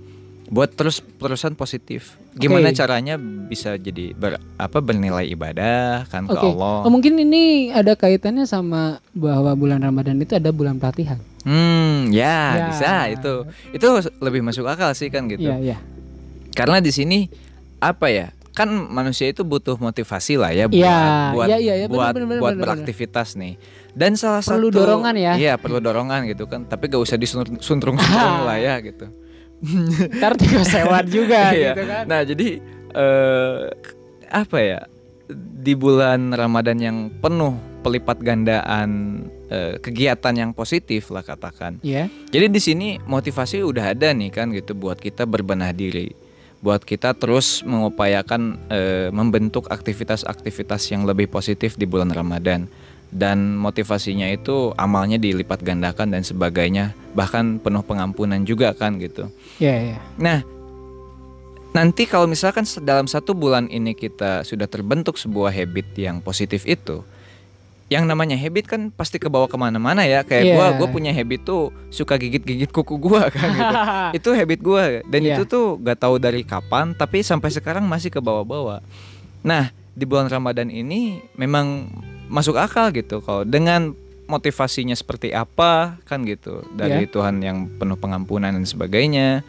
buat 0.48 0.72
terus 0.72 1.04
terusan 1.20 1.54
positif. 1.54 2.16
Gimana 2.32 2.72
Oke. 2.72 2.80
caranya 2.80 3.20
bisa 3.20 3.76
jadi 3.76 4.16
ber, 4.16 4.40
apa 4.56 4.80
bernilai 4.80 5.28
ibadah 5.28 6.08
kan 6.08 6.24
ke 6.24 6.34
Oke. 6.34 6.48
Allah. 6.56 6.88
Oh, 6.88 6.92
mungkin 6.92 7.20
ini 7.20 7.68
ada 7.70 8.00
kaitannya 8.00 8.48
sama 8.48 9.04
bahwa 9.12 9.52
bulan 9.54 9.84
Ramadan 9.84 10.16
itu 10.18 10.40
ada 10.40 10.56
bulan 10.56 10.80
pelatihan. 10.80 11.20
Hmm, 11.44 12.12
ya, 12.12 12.40
Ya. 12.56 12.66
bisa 12.72 12.92
itu. 13.12 13.34
Itu 13.72 13.88
lebih 14.20 14.40
masuk 14.40 14.64
akal 14.68 14.92
sih 14.92 15.12
kan 15.12 15.28
gitu. 15.28 15.48
Iya, 15.48 15.60
iya. 15.60 15.78
Karena 16.56 16.80
di 16.80 16.92
sini 16.96 17.28
apa 17.78 18.08
ya? 18.08 18.32
Kan 18.52 18.74
manusia 18.90 19.30
itu 19.30 19.46
butuh 19.46 19.78
motivasi 19.78 20.34
lah 20.34 20.50
ya 20.50 20.66
buat 20.66 20.82
Iya, 20.82 20.98
buat 21.30 21.46
iya, 21.46 21.58
iya, 21.62 21.74
iya, 21.78 21.86
benar, 21.86 21.94
buat, 21.94 22.14
benar, 22.18 22.26
benar, 22.26 22.42
buat 22.42 22.54
benar, 22.58 22.64
beraktivitas 22.74 23.38
nih. 23.38 23.54
Dan 23.94 24.18
salah 24.18 24.42
Perlu 24.42 24.74
satu 24.74 24.78
dorongan 24.82 25.14
ya. 25.14 25.34
Iya, 25.38 25.54
perlu 25.62 25.78
dorongan 25.78 26.26
gitu 26.26 26.50
kan. 26.50 26.66
Tapi 26.66 26.90
gak 26.90 27.04
usah 27.04 27.20
disuntrung-suntrung 27.22 28.00
lah 28.48 28.58
ya 28.58 28.82
gitu. 28.82 29.12
Ntar 30.14 30.34
tiga 30.36 30.62
sewat 30.64 31.06
juga 31.08 31.50
Iya. 31.50 31.74
gitu 31.74 31.84
kan. 31.84 32.04
Nah, 32.06 32.22
jadi 32.22 32.48
eh 32.94 33.62
apa 34.30 34.58
ya? 34.60 34.80
Di 35.60 35.74
bulan 35.74 36.32
Ramadan 36.32 36.78
yang 36.78 36.98
penuh 37.14 37.52
pelipat 37.82 38.20
gandaan 38.20 38.90
eh, 39.48 39.80
kegiatan 39.80 40.34
yang 40.34 40.52
positif 40.52 41.08
lah 41.08 41.22
katakan. 41.22 41.80
Iya. 41.82 42.08
Jadi 42.28 42.46
di 42.48 42.60
sini 42.60 42.88
motivasi 43.00 43.60
udah 43.62 43.92
ada 43.92 44.12
nih 44.12 44.30
kan 44.30 44.52
gitu 44.52 44.72
buat 44.72 44.98
kita 44.98 45.24
berbenah 45.24 45.72
diri. 45.72 46.12
buat 46.58 46.82
kita 46.82 47.14
terus 47.14 47.62
mengupayakan 47.62 48.42
eh, 48.68 49.10
membentuk 49.14 49.70
aktivitas-aktivitas 49.70 50.90
yang 50.90 51.06
lebih 51.06 51.30
positif 51.30 51.78
di 51.78 51.86
bulan 51.86 52.10
Ramadan 52.10 52.66
dan 53.12 53.56
motivasinya 53.56 54.28
itu 54.28 54.76
amalnya 54.76 55.16
dilipat 55.16 55.64
gandakan 55.64 56.12
dan 56.12 56.24
sebagainya 56.28 56.92
bahkan 57.16 57.58
penuh 57.58 57.82
pengampunan 57.82 58.44
juga 58.44 58.76
kan 58.76 59.00
gitu. 59.00 59.32
Iya, 59.58 59.68
yeah, 59.68 59.80
yeah. 59.96 60.02
Nah, 60.20 60.40
nanti 61.72 62.04
kalau 62.06 62.28
misalkan 62.28 62.68
dalam 62.84 63.08
satu 63.08 63.32
bulan 63.32 63.72
ini 63.72 63.96
kita 63.96 64.44
sudah 64.44 64.68
terbentuk 64.68 65.16
sebuah 65.16 65.50
habit 65.56 65.88
yang 65.96 66.20
positif 66.20 66.68
itu, 66.68 67.02
yang 67.88 68.04
namanya 68.04 68.36
habit 68.36 68.68
kan 68.68 68.82
pasti 68.92 69.16
kebawa 69.16 69.48
ke 69.48 69.56
mana-mana 69.56 70.04
ya 70.04 70.20
kayak 70.28 70.44
yeah. 70.44 70.56
gue 70.60 70.68
gue 70.84 70.88
punya 70.92 71.16
habit 71.16 71.48
tuh 71.48 71.72
suka 71.88 72.20
gigit-gigit 72.20 72.68
kuku 72.68 73.00
gue 73.00 73.22
kan 73.32 73.48
gitu 73.48 73.76
itu 74.20 74.30
habit 74.36 74.60
gue 74.60 74.86
dan 75.08 75.22
yeah. 75.24 75.40
itu 75.40 75.48
tuh 75.48 75.80
gak 75.80 76.04
tahu 76.04 76.20
dari 76.20 76.44
kapan 76.44 76.92
tapi 76.92 77.24
sampai 77.24 77.48
sekarang 77.48 77.88
masih 77.88 78.12
ke 78.12 78.20
bawah-bawah 78.20 78.84
nah 79.40 79.72
di 79.96 80.04
bulan 80.04 80.28
ramadan 80.28 80.68
ini 80.68 81.24
memang 81.40 81.88
masuk 82.28 82.60
akal 82.60 82.92
gitu 82.92 83.24
kalau 83.24 83.48
dengan 83.48 83.96
motivasinya 84.28 84.94
seperti 84.94 85.32
apa 85.32 85.96
kan 86.04 86.28
gitu 86.28 86.62
dari 86.76 87.08
yeah. 87.08 87.12
Tuhan 87.12 87.40
yang 87.40 87.72
penuh 87.80 87.96
pengampunan 87.96 88.52
dan 88.52 88.68
sebagainya 88.68 89.42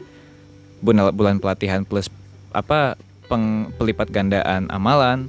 bulan 0.78 1.10
bulan 1.10 1.36
pelatihan 1.42 1.82
plus 1.82 2.06
apa 2.54 2.94
peng, 3.26 3.74
pelipat 3.74 4.08
gandaan 4.08 4.70
amalan 4.70 5.26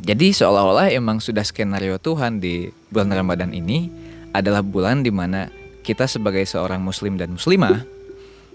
jadi 0.00 0.30
seolah-olah 0.30 0.94
emang 0.94 1.18
sudah 1.18 1.42
skenario 1.42 1.98
Tuhan 1.98 2.38
di 2.38 2.70
bulan 2.94 3.10
Ramadan 3.10 3.50
ini 3.50 3.90
adalah 4.30 4.62
bulan 4.62 5.02
di 5.02 5.10
mana 5.10 5.50
kita 5.82 6.06
sebagai 6.06 6.46
seorang 6.46 6.78
muslim 6.78 7.18
dan 7.18 7.34
muslimah 7.34 7.82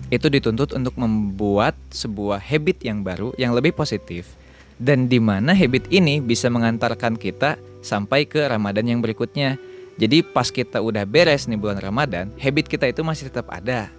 itu 0.10 0.28
dituntut 0.32 0.74
untuk 0.74 0.96
membuat 0.98 1.76
sebuah 1.92 2.40
habit 2.42 2.82
yang 2.88 3.04
baru 3.04 3.36
yang 3.36 3.52
lebih 3.52 3.76
positif 3.76 4.40
dan 4.82 5.06
di 5.06 5.22
mana 5.22 5.54
habit 5.54 5.92
ini 5.94 6.24
bisa 6.24 6.50
mengantarkan 6.50 7.20
kita 7.20 7.60
sampai 7.82 8.30
ke 8.30 8.42
Ramadan 8.42 8.86
yang 8.88 9.00
berikutnya. 9.02 9.58
Jadi 10.00 10.26
pas 10.26 10.48
kita 10.50 10.82
udah 10.82 11.06
beres 11.06 11.46
nih 11.46 11.60
bulan 11.60 11.78
Ramadan, 11.78 12.32
habit 12.40 12.66
kita 12.66 12.90
itu 12.90 13.06
masih 13.06 13.30
tetap 13.30 13.52
ada. 13.52 13.92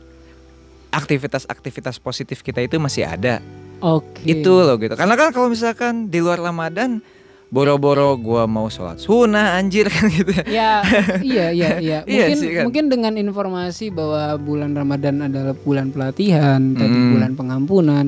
Aktivitas-aktivitas 0.91 2.01
positif 2.03 2.43
kita 2.43 2.65
itu 2.65 2.81
masih 2.81 3.07
ada. 3.07 3.39
Oke. 3.79 4.25
Okay. 4.25 4.41
Itu 4.41 4.63
loh 4.63 4.79
gitu. 4.81 4.95
Karena 4.99 5.15
kan 5.15 5.31
kalau 5.31 5.53
misalkan 5.53 6.09
di 6.09 6.19
luar 6.19 6.43
Ramadan 6.43 7.03
boro-boro 7.53 8.17
gua 8.17 8.49
mau 8.49 8.73
sholat 8.73 8.97
sunnah 8.97 9.61
anjir 9.61 9.85
kan 9.93 10.09
gitu 10.09 10.33
ya 10.49 10.81
iya 11.21 11.53
iya 11.53 11.71
iya, 11.85 11.99
iya 12.09 12.25
mungkin 12.25 12.39
sih, 12.41 12.51
kan? 12.57 12.65
mungkin 12.65 12.85
dengan 12.89 13.15
informasi 13.21 13.93
bahwa 13.93 14.41
bulan 14.41 14.73
Ramadan 14.73 15.29
adalah 15.29 15.53
bulan 15.53 15.93
pelatihan 15.93 16.73
hmm. 16.73 16.81
tadi 16.81 16.99
bulan 17.13 17.33
pengampunan 17.37 18.07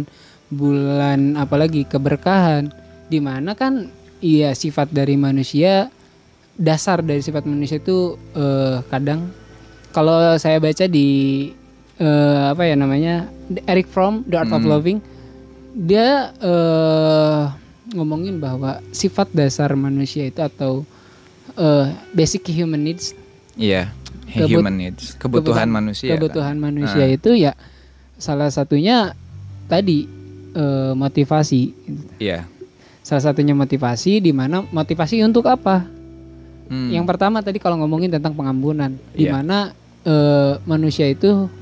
bulan 0.49 1.37
apalagi 1.37 1.85
keberkahan 1.85 2.73
di 3.13 3.21
mana 3.21 3.53
kan 3.53 3.93
iya 4.25 4.57
sifat 4.57 4.89
dari 4.89 5.21
manusia 5.21 5.93
dasar 6.57 7.05
dari 7.05 7.21
sifat 7.21 7.45
manusia 7.45 7.77
itu 7.77 8.17
uh, 8.33 8.81
kadang 8.89 9.29
kalau 9.93 10.17
saya 10.41 10.57
baca 10.57 10.89
di 10.89 11.51
uh, 12.01 12.57
apa 12.57 12.65
ya 12.65 12.75
namanya 12.75 13.29
Eric 13.69 13.93
Fromm 13.93 14.25
The 14.25 14.41
Art 14.41 14.49
hmm. 14.49 14.57
of 14.57 14.65
Loving 14.65 14.99
dia 15.77 16.33
uh, 16.41 17.53
ngomongin 17.93 18.41
bahwa 18.41 18.81
sifat 18.97 19.29
dasar 19.37 19.77
manusia 19.77 20.25
itu 20.25 20.41
atau 20.41 20.89
uh, 21.61 21.93
basic 22.17 22.49
human 22.49 22.81
needs 22.81 23.13
Iya, 23.55 23.95
yeah, 24.35 24.51
human 24.51 24.75
needs, 24.75 25.15
kebutuhan, 25.15 25.23
kebutuhan 25.23 25.69
manusia. 25.71 26.11
Kan? 26.11 26.19
Kebutuhan 26.19 26.57
kan? 26.59 26.65
manusia 26.67 27.07
uh. 27.07 27.15
itu 27.15 27.31
ya 27.39 27.53
salah 28.19 28.51
satunya 28.51 29.15
tadi 29.71 30.11
uh, 30.59 30.93
motivasi. 30.99 31.71
Iya. 32.19 32.43
Yeah. 32.43 32.54
Salah 33.05 33.21
satunya 33.21 33.53
motivasi 33.53 34.25
di 34.25 34.33
mana 34.33 34.65
motivasi 34.65 35.21
untuk 35.21 35.45
apa? 35.45 35.85
Hmm. 36.73 36.89
Yang 36.89 37.05
pertama 37.05 37.45
tadi 37.45 37.61
kalau 37.61 37.77
ngomongin 37.85 38.09
tentang 38.09 38.33
pengampunan, 38.33 38.97
di 39.13 39.29
iya. 39.29 39.37
mana 39.37 39.77
uh, 40.09 40.57
manusia 40.65 41.13
itu 41.13 41.53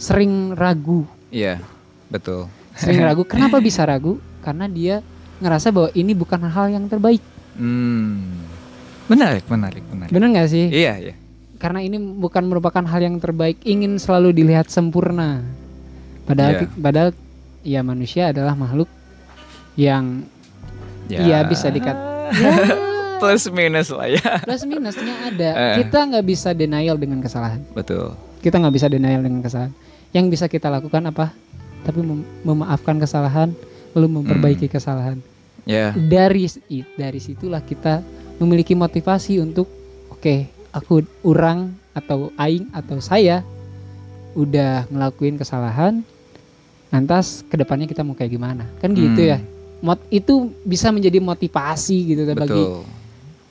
sering 0.00 0.56
ragu. 0.56 1.04
Iya, 1.28 1.60
betul. 2.08 2.48
Sering 2.72 3.04
ragu. 3.04 3.28
Kenapa 3.28 3.60
bisa 3.60 3.84
ragu? 3.84 4.16
Karena 4.40 4.64
dia 4.64 5.04
ngerasa 5.44 5.68
bahwa 5.68 5.92
ini 5.92 6.16
bukan 6.16 6.40
hal 6.48 6.72
yang 6.72 6.88
terbaik. 6.88 7.20
Hmm. 7.60 8.40
Menarik, 9.12 9.44
menarik, 9.44 9.84
menarik. 9.92 10.12
Benar 10.12 10.28
nggak 10.32 10.48
sih? 10.48 10.72
Iya, 10.72 10.94
iya. 10.96 11.14
Karena 11.60 11.84
ini 11.84 12.00
bukan 12.00 12.48
merupakan 12.48 12.80
hal 12.88 13.04
yang 13.04 13.20
terbaik, 13.20 13.60
ingin 13.60 14.00
selalu 14.00 14.32
dilihat 14.32 14.72
sempurna. 14.72 15.44
Padahal, 16.24 16.64
yeah. 16.64 16.80
padahal 16.80 17.10
ya 17.60 17.80
manusia 17.84 18.32
adalah 18.32 18.56
makhluk 18.56 18.88
yang 19.76 20.24
ya, 21.08 21.20
ya 21.24 21.38
bisa 21.48 21.72
dikat. 21.72 21.96
ya, 22.36 22.52
plus 23.20 23.50
minus 23.50 23.88
lah 23.90 24.08
ya. 24.08 24.32
Plus 24.46 24.62
minusnya 24.64 25.14
ada. 25.26 25.50
Eh. 25.52 25.74
Kita 25.84 25.98
nggak 26.06 26.24
bisa 26.24 26.54
denial 26.54 26.96
dengan 26.96 27.18
kesalahan. 27.18 27.60
Betul. 27.74 28.14
Kita 28.38 28.56
nggak 28.62 28.74
bisa 28.74 28.86
denial 28.86 29.20
dengan 29.20 29.42
kesalahan. 29.42 29.74
Yang 30.14 30.26
bisa 30.38 30.44
kita 30.46 30.70
lakukan 30.70 31.02
apa? 31.10 31.34
Tapi 31.82 32.00
mem 32.02 32.22
memaafkan 32.46 32.96
kesalahan, 32.96 33.52
lalu 33.92 34.06
memperbaiki 34.22 34.70
hmm. 34.70 34.74
kesalahan. 34.74 35.18
Yeah. 35.68 35.92
Dari 35.92 36.48
dari 36.96 37.20
situlah 37.20 37.60
kita 37.60 38.00
memiliki 38.38 38.72
motivasi 38.72 39.42
untuk 39.42 39.68
oke, 40.08 40.22
okay, 40.22 40.48
aku 40.70 41.02
orang 41.26 41.74
atau 41.92 42.30
aing 42.38 42.70
atau 42.70 43.02
saya 43.02 43.42
udah 44.38 44.86
ngelakuin 44.88 45.36
kesalahan. 45.36 46.06
Lantas 46.88 47.44
ke 47.44 47.60
depannya 47.60 47.84
kita 47.84 48.00
mau 48.00 48.16
kayak 48.16 48.32
gimana? 48.32 48.64
Kan 48.80 48.96
gitu 48.96 49.20
hmm. 49.20 49.32
ya. 49.34 49.38
Mot 49.78 50.00
itu 50.10 50.50
bisa 50.66 50.90
menjadi 50.90 51.22
motivasi 51.22 51.96
gitu 52.14 52.22
Betul. 52.26 52.38
bagi 52.38 52.64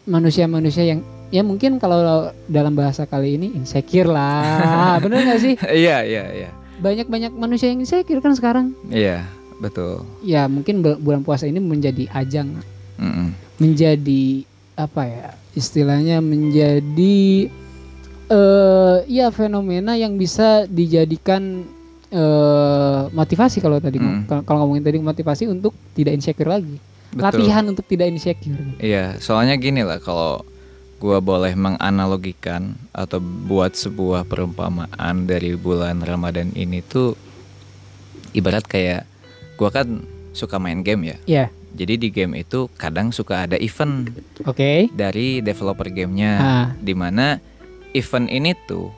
manusia-manusia 0.07 0.83
yang 0.83 0.99
ya 1.31 1.43
mungkin 1.43 1.79
kalau 1.79 2.31
dalam 2.47 2.75
bahasa 2.75 3.07
kali 3.07 3.39
ini 3.39 3.55
insecure 3.55 4.07
lah. 4.07 4.97
Bener 5.03 5.23
gak 5.23 5.39
sih? 5.39 5.53
Iya, 5.83 6.03
iya, 6.03 6.23
iya. 6.31 6.49
Banyak-banyak 6.83 7.31
manusia 7.33 7.71
yang 7.71 7.79
insecure 7.79 8.19
kan 8.19 8.35
sekarang. 8.35 8.75
Iya 8.91 9.37
betul. 9.57 10.05
Ya 10.21 10.45
mungkin 10.45 10.81
bulan 10.81 11.25
puasa 11.25 11.49
ini 11.49 11.57
menjadi 11.57 12.05
ajang, 12.13 12.61
mm 13.01 13.09
-mm. 13.09 13.27
menjadi 13.57 14.45
apa 14.77 15.09
ya 15.09 15.27
istilahnya 15.57 16.21
menjadi 16.21 17.49
uh, 18.29 19.01
ya 19.09 19.33
fenomena 19.33 19.97
yang 19.97 20.13
bisa 20.21 20.69
dijadikan 20.69 21.65
uh, 22.11 23.11
motivasi 23.11 23.59
kalau 23.59 23.81
tadi 23.81 23.99
mm. 23.99 24.45
kalau 24.47 24.63
ngomongin 24.63 24.83
tadi 24.85 24.97
motivasi 25.01 25.43
untuk 25.49 25.75
tidak 25.95 26.15
insecure 26.15 26.49
lagi, 26.51 26.77
Betul. 27.11 27.23
latihan 27.23 27.63
untuk 27.67 27.85
tidak 27.87 28.07
insecure. 28.11 28.55
Iya, 28.79 29.19
soalnya 29.19 29.55
gini 29.59 29.83
lah 29.83 29.99
kalau 29.99 30.43
gua 30.97 31.21
boleh 31.21 31.53
menganalogikan 31.53 32.73
atau 32.95 33.21
buat 33.21 33.77
sebuah 33.77 34.25
perumpamaan 34.25 35.29
dari 35.29 35.53
bulan 35.53 36.01
Ramadan 36.01 36.49
ini 36.57 36.81
tuh 36.81 37.13
ibarat 38.33 38.65
kayak 38.65 39.05
gua 39.59 39.69
kan 39.69 40.03
suka 40.33 40.61
main 40.61 40.85
game 40.85 41.13
ya. 41.13 41.17
Iya. 41.25 41.37
Yeah. 41.47 41.49
Jadi 41.77 41.93
di 41.99 42.09
game 42.09 42.33
itu 42.33 42.73
kadang 42.73 43.13
suka 43.13 43.45
ada 43.45 43.53
event. 43.61 44.09
Oke. 44.49 44.57
Okay. 44.57 44.79
Dari 44.89 45.45
developer 45.45 45.85
gamenya, 45.93 46.33
ah. 46.41 46.67
di 46.81 46.97
mana 46.97 47.37
event 47.93 48.25
ini 48.33 48.57
tuh 48.65 48.89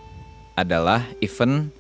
adalah 0.56 1.04
event 1.20 1.76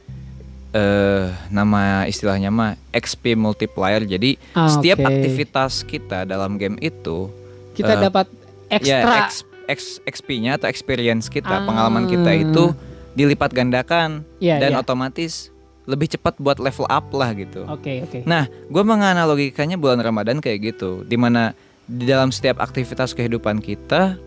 uh, 0.73 1.33
nama 1.49 2.05
istilahnya 2.05 2.49
mah 2.53 2.77
XP 2.93 3.33
multiplier. 3.37 4.03
Jadi 4.05 4.37
ah, 4.53 4.69
setiap 4.69 5.01
okay. 5.01 5.09
aktivitas 5.09 5.85
kita 5.85 6.25
dalam 6.25 6.57
game 6.57 6.77
itu 6.81 7.29
kita 7.73 7.95
uh, 7.97 8.01
dapat 8.09 8.27
ekstra 8.69 9.29
ya, 9.29 9.75
XP-nya 10.09 10.57
atau 10.57 10.65
experience 10.65 11.29
kita, 11.29 11.61
ah. 11.61 11.65
pengalaman 11.65 12.09
kita 12.09 12.33
itu 12.33 12.73
dilipat 13.13 13.53
gandakan 13.53 14.25
yeah, 14.41 14.57
dan 14.57 14.73
yeah. 14.73 14.81
otomatis 14.81 15.53
lebih 15.89 16.09
cepat 16.09 16.37
buat 16.37 16.61
level 16.61 16.85
up 16.89 17.09
lah 17.13 17.33
gitu. 17.33 17.65
Oke 17.65 17.81
okay, 17.81 17.97
oke. 18.05 18.09
Okay. 18.09 18.21
Nah, 18.25 18.45
gue 18.45 18.83
menganalogikannya 18.85 19.77
bulan 19.77 20.01
Ramadan 20.01 20.37
kayak 20.37 20.73
gitu, 20.73 21.01
di 21.05 21.17
mana 21.17 21.57
di 21.89 22.05
dalam 22.05 22.29
setiap 22.29 22.61
aktivitas 22.61 23.17
kehidupan 23.17 23.57
kita 23.61 24.17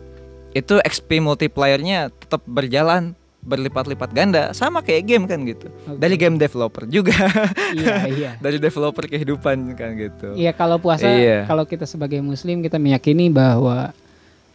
itu 0.52 0.82
XP 0.82 1.22
multipliernya 1.22 2.10
tetap 2.10 2.42
berjalan 2.44 3.14
berlipat-lipat 3.42 4.10
ganda 4.14 4.42
sama 4.54 4.86
kayak 4.86 5.02
game 5.02 5.24
kan 5.26 5.42
gitu 5.42 5.66
okay. 5.66 5.98
dari 5.98 6.14
game 6.14 6.38
developer 6.38 6.86
juga 6.86 7.10
iya 7.74 8.06
iya 8.06 8.30
dari 8.44 8.62
developer 8.62 9.10
kehidupan 9.10 9.74
kan 9.74 9.98
gitu 9.98 10.38
iya 10.38 10.54
kalau 10.54 10.78
puasa 10.78 11.10
iya. 11.10 11.42
kalau 11.50 11.66
kita 11.66 11.82
sebagai 11.82 12.22
muslim 12.22 12.62
kita 12.62 12.78
meyakini 12.78 13.34
bahwa 13.34 13.90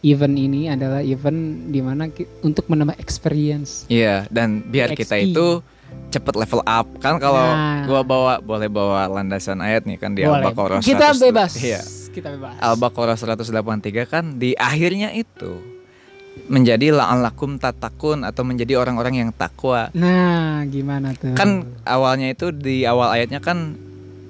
event 0.00 0.36
ini 0.40 0.72
adalah 0.72 1.04
event 1.04 1.68
di 1.68 1.80
mana 1.84 2.08
untuk 2.40 2.64
menambah 2.64 2.96
experience 2.96 3.84
iya 3.92 4.24
dan 4.32 4.64
biar 4.64 4.96
XP. 4.96 5.00
kita 5.04 5.14
itu 5.20 5.46
cepet 6.08 6.34
level 6.40 6.64
up 6.64 6.88
kan 7.04 7.20
kalau 7.20 7.44
nah. 7.44 7.84
gua 7.84 8.00
bawa 8.00 8.32
boleh 8.40 8.72
bawa 8.72 9.04
landasan 9.20 9.60
ayat 9.60 9.84
nih 9.84 10.00
kan 10.00 10.16
di 10.16 10.24
Al-Baqarah 10.24 10.80
kita 10.80 11.12
100, 11.12 11.24
bebas 11.28 11.52
iya. 11.60 11.84
kita 12.16 12.32
bebas 12.40 12.56
Al-Baqarah 12.56 13.20
183 13.20 14.08
kan 14.08 14.24
di 14.40 14.56
akhirnya 14.56 15.12
itu 15.12 15.77
menjadi 16.48 16.90
la'alakum 16.90 17.60
tatakun 17.60 18.24
atau 18.24 18.42
menjadi 18.42 18.80
orang-orang 18.80 19.24
yang 19.24 19.30
takwa. 19.30 19.92
Nah, 19.92 20.64
gimana 20.66 21.12
tuh? 21.12 21.36
Kan 21.36 21.68
awalnya 21.84 22.32
itu 22.32 22.50
di 22.50 22.88
awal 22.88 23.12
ayatnya 23.12 23.38
kan 23.44 23.76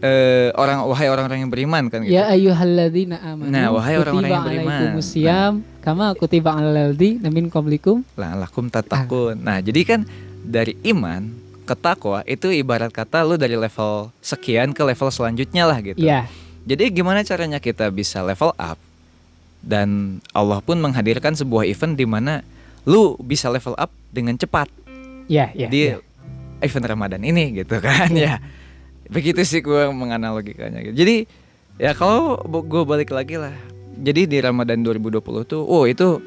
eh, 0.02 0.50
orang 0.54 0.82
wahai 0.86 1.08
orang-orang 1.10 1.46
yang 1.46 1.50
beriman 1.50 1.86
kan 1.90 2.02
gitu. 2.02 2.14
Ya 2.14 2.26
ayyuhalladzina 2.30 3.22
amanu. 3.22 3.50
Nah, 3.50 3.66
wahai 3.70 3.94
orang-orang 3.98 4.30
yang 4.30 4.46
beriman. 4.46 4.80
Kutiba 4.98 5.38
kama 5.82 6.06
kutiba 6.18 6.50
alal 6.52 6.92
ladzina 6.92 7.30
min 7.30 7.48
qablikum 7.48 8.02
la'allakum 8.18 8.68
tatakun. 8.68 9.38
Nah, 9.38 9.62
jadi 9.62 9.80
kan 9.86 10.00
dari 10.42 10.74
iman 10.90 11.30
ke 11.68 11.74
takwa 11.76 12.24
itu 12.24 12.48
ibarat 12.48 12.88
kata 12.88 13.20
lu 13.28 13.36
dari 13.36 13.52
level 13.52 14.08
sekian 14.24 14.72
ke 14.72 14.82
level 14.82 15.08
selanjutnya 15.12 15.68
lah 15.68 15.78
gitu. 15.84 16.00
Iya. 16.00 16.24
Jadi 16.68 16.92
gimana 16.92 17.24
caranya 17.24 17.60
kita 17.60 17.88
bisa 17.88 18.20
level 18.24 18.52
up? 18.56 18.76
Dan 19.58 20.20
Allah 20.32 20.62
pun 20.62 20.78
menghadirkan 20.78 21.34
sebuah 21.34 21.66
event 21.66 21.98
di 21.98 22.06
mana 22.06 22.46
lu 22.88 23.18
bisa 23.20 23.50
level 23.52 23.76
up 23.76 23.92
dengan 24.14 24.38
cepat 24.38 24.70
Iya, 25.28 25.52
iya. 25.52 25.68
di 25.68 25.92
iya. 25.92 26.00
event 26.64 26.88
Ramadan 26.88 27.20
ini 27.20 27.52
gitu 27.60 27.76
kan 27.84 28.08
ya. 28.16 28.40
Begitu 29.12 29.44
sih 29.44 29.60
gue 29.60 29.92
menganalogikannya 29.92 30.88
gitu. 30.88 30.96
Jadi 31.04 31.16
ya 31.76 31.92
kalau 31.92 32.40
gue 32.44 32.82
balik 32.88 33.12
lagi 33.12 33.36
lah. 33.36 33.54
Jadi 33.98 34.30
di 34.30 34.38
Ramadan 34.38 34.80
2020 34.80 35.20
tuh, 35.42 35.62
oh 35.66 35.84
itu 35.84 36.22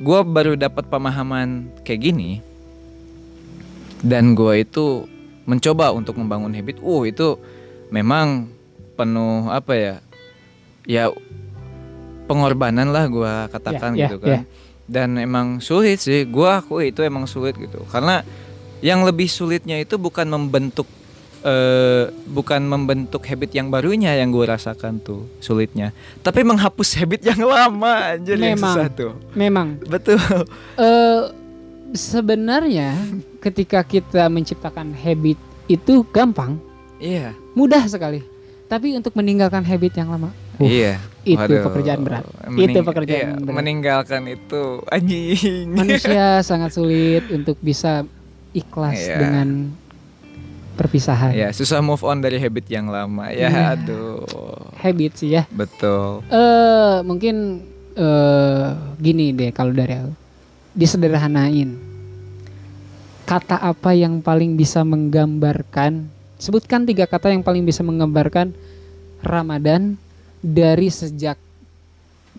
gue 0.00 0.20
baru 0.24 0.56
dapat 0.58 0.88
pemahaman 0.90 1.70
kayak 1.86 2.00
gini. 2.02 2.30
Dan 4.02 4.36
gue 4.36 4.64
itu 4.64 5.06
mencoba 5.46 5.94
untuk 5.94 6.18
membangun 6.18 6.52
habit. 6.52 6.82
Oh 6.82 7.06
itu 7.06 7.38
memang 7.94 8.50
penuh 8.98 9.48
apa 9.48 9.72
ya? 9.76 9.94
Ya 10.86 11.10
pengorbanan 12.26 12.90
lah 12.90 13.06
gue 13.06 13.32
katakan 13.50 13.94
Ya, 13.94 13.98
ya, 13.98 14.08
gitu 14.10 14.16
kan. 14.20 14.28
ya. 14.28 14.40
Dan 14.86 15.18
emang 15.18 15.58
sulit 15.58 15.98
sih. 15.98 16.22
Gue 16.22 16.46
aku 16.46 16.78
itu 16.78 17.02
emang 17.02 17.26
sulit 17.26 17.58
gitu. 17.58 17.82
Karena 17.86 18.22
yang 18.78 19.02
lebih 19.02 19.26
sulitnya 19.26 19.78
itu 19.78 19.96
bukan 19.96 20.26
membentuk 20.26 20.86
eh 21.40 22.10
bukan 22.26 22.58
membentuk 22.60 23.22
habit 23.22 23.54
yang 23.54 23.70
barunya 23.70 24.10
yang 24.12 24.34
gue 24.34 24.42
rasakan 24.42 24.98
tuh 24.98 25.30
sulitnya, 25.38 25.94
tapi 26.18 26.42
menghapus 26.42 26.98
habit 26.98 27.22
yang 27.22 27.38
lama 27.46 28.18
yang 28.18 28.58
Memang. 28.58 28.74
susah 28.74 28.88
tuh. 28.90 29.12
Memang 29.30 29.78
Betul. 29.86 30.18
eh 30.74 31.22
sebenarnya 31.94 32.98
ketika 33.38 33.80
kita 33.80 34.26
menciptakan 34.26 34.90
habit 34.92 35.38
itu 35.66 36.02
gampang, 36.10 36.58
Iya. 36.98 37.34
mudah 37.54 37.86
sekali. 37.86 38.22
Tapi 38.66 38.98
untuk 38.98 39.14
meninggalkan 39.14 39.62
habit 39.62 39.94
yang 39.94 40.10
lama, 40.10 40.30
uh, 40.30 40.34
iya. 40.58 40.96
itu 41.22 41.36
Waduh. 41.36 41.64
pekerjaan 41.66 42.00
berat. 42.00 42.24
Mening- 42.46 42.70
Itu 42.70 42.78
pekerjaan 42.82 43.18
iya, 43.18 43.34
berat. 43.34 43.52
Meninggalkan 43.52 44.22
itu 44.26 44.62
anjing. 44.86 45.66
Manusia 45.68 46.26
sangat 46.48 46.70
sulit 46.70 47.26
untuk 47.28 47.58
bisa 47.58 48.06
ikhlas 48.52 48.94
Iya. 48.96 49.18
dengan 49.18 49.48
perpisahan. 50.72 51.32
ya, 51.32 51.48
susah 51.50 51.80
move 51.80 52.00
on 52.00 52.20
dari 52.20 52.36
habit 52.36 52.68
yang 52.68 52.86
lama. 52.86 53.28
Ya, 53.28 53.48
Iya. 53.48 53.62
aduh. 53.74 54.22
Habit 54.76 55.12
sih 55.16 55.32
ya. 55.32 55.48
Betul. 55.48 56.20
Eh 56.28 56.96
mungkin 57.02 57.64
eh 57.92 58.66
gini 58.96 59.32
deh 59.32 59.50
kalau 59.50 59.72
dari 59.72 59.94
aku. 59.94 60.12
Disederhanain. 60.72 61.72
Kata 63.24 63.58
apa 63.58 63.90
yang 63.90 64.20
paling 64.20 64.54
bisa 64.54 64.84
menggambarkan? 64.84 66.06
Sebutkan 66.36 66.84
tiga 66.84 67.04
kata 67.04 67.28
yang 67.28 67.40
paling 67.40 67.64
bisa 67.64 67.80
menggambarkan 67.80 68.52
Ramadan 69.18 69.96
dari 70.38 70.88
sejak 70.88 71.36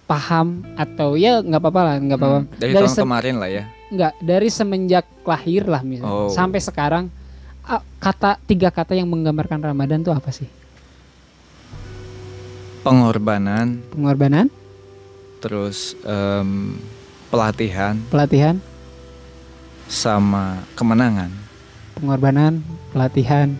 paham 0.03 0.63
atau 0.73 1.19
ya 1.19 1.39
nggak 1.39 1.59
apa-apa 1.59 1.81
lah 1.83 1.95
nggak 1.99 2.17
apa-apa. 2.17 2.39
Hmm, 2.41 2.49
dari, 2.55 2.71
Dari 2.71 2.85
tahun 2.87 2.95
kemarin 3.03 3.35
lah 3.37 3.49
ya. 3.51 3.63
nggak 3.87 4.13
dari 4.19 4.49
semenjak 4.49 5.05
lahir 5.23 5.63
lah 5.63 5.79
misalnya. 5.79 6.11
Oh. 6.11 6.31
sampai 6.31 6.59
sekarang 6.59 7.07
kata 7.99 8.39
tiga 8.43 8.71
kata 8.71 8.95
yang 8.95 9.07
menggambarkan 9.07 9.59
Ramadan 9.59 9.99
tuh 9.99 10.15
apa 10.15 10.31
sih? 10.31 10.47
Pengorbanan, 12.83 13.83
pengorbanan. 13.91 14.47
Terus 15.43 15.91
em, 16.03 16.79
pelatihan. 17.27 17.99
Pelatihan. 18.07 18.55
Sama 19.87 20.63
kemenangan. 20.75 21.31
pengorbanan, 21.97 22.61
pelatihan, 22.93 23.57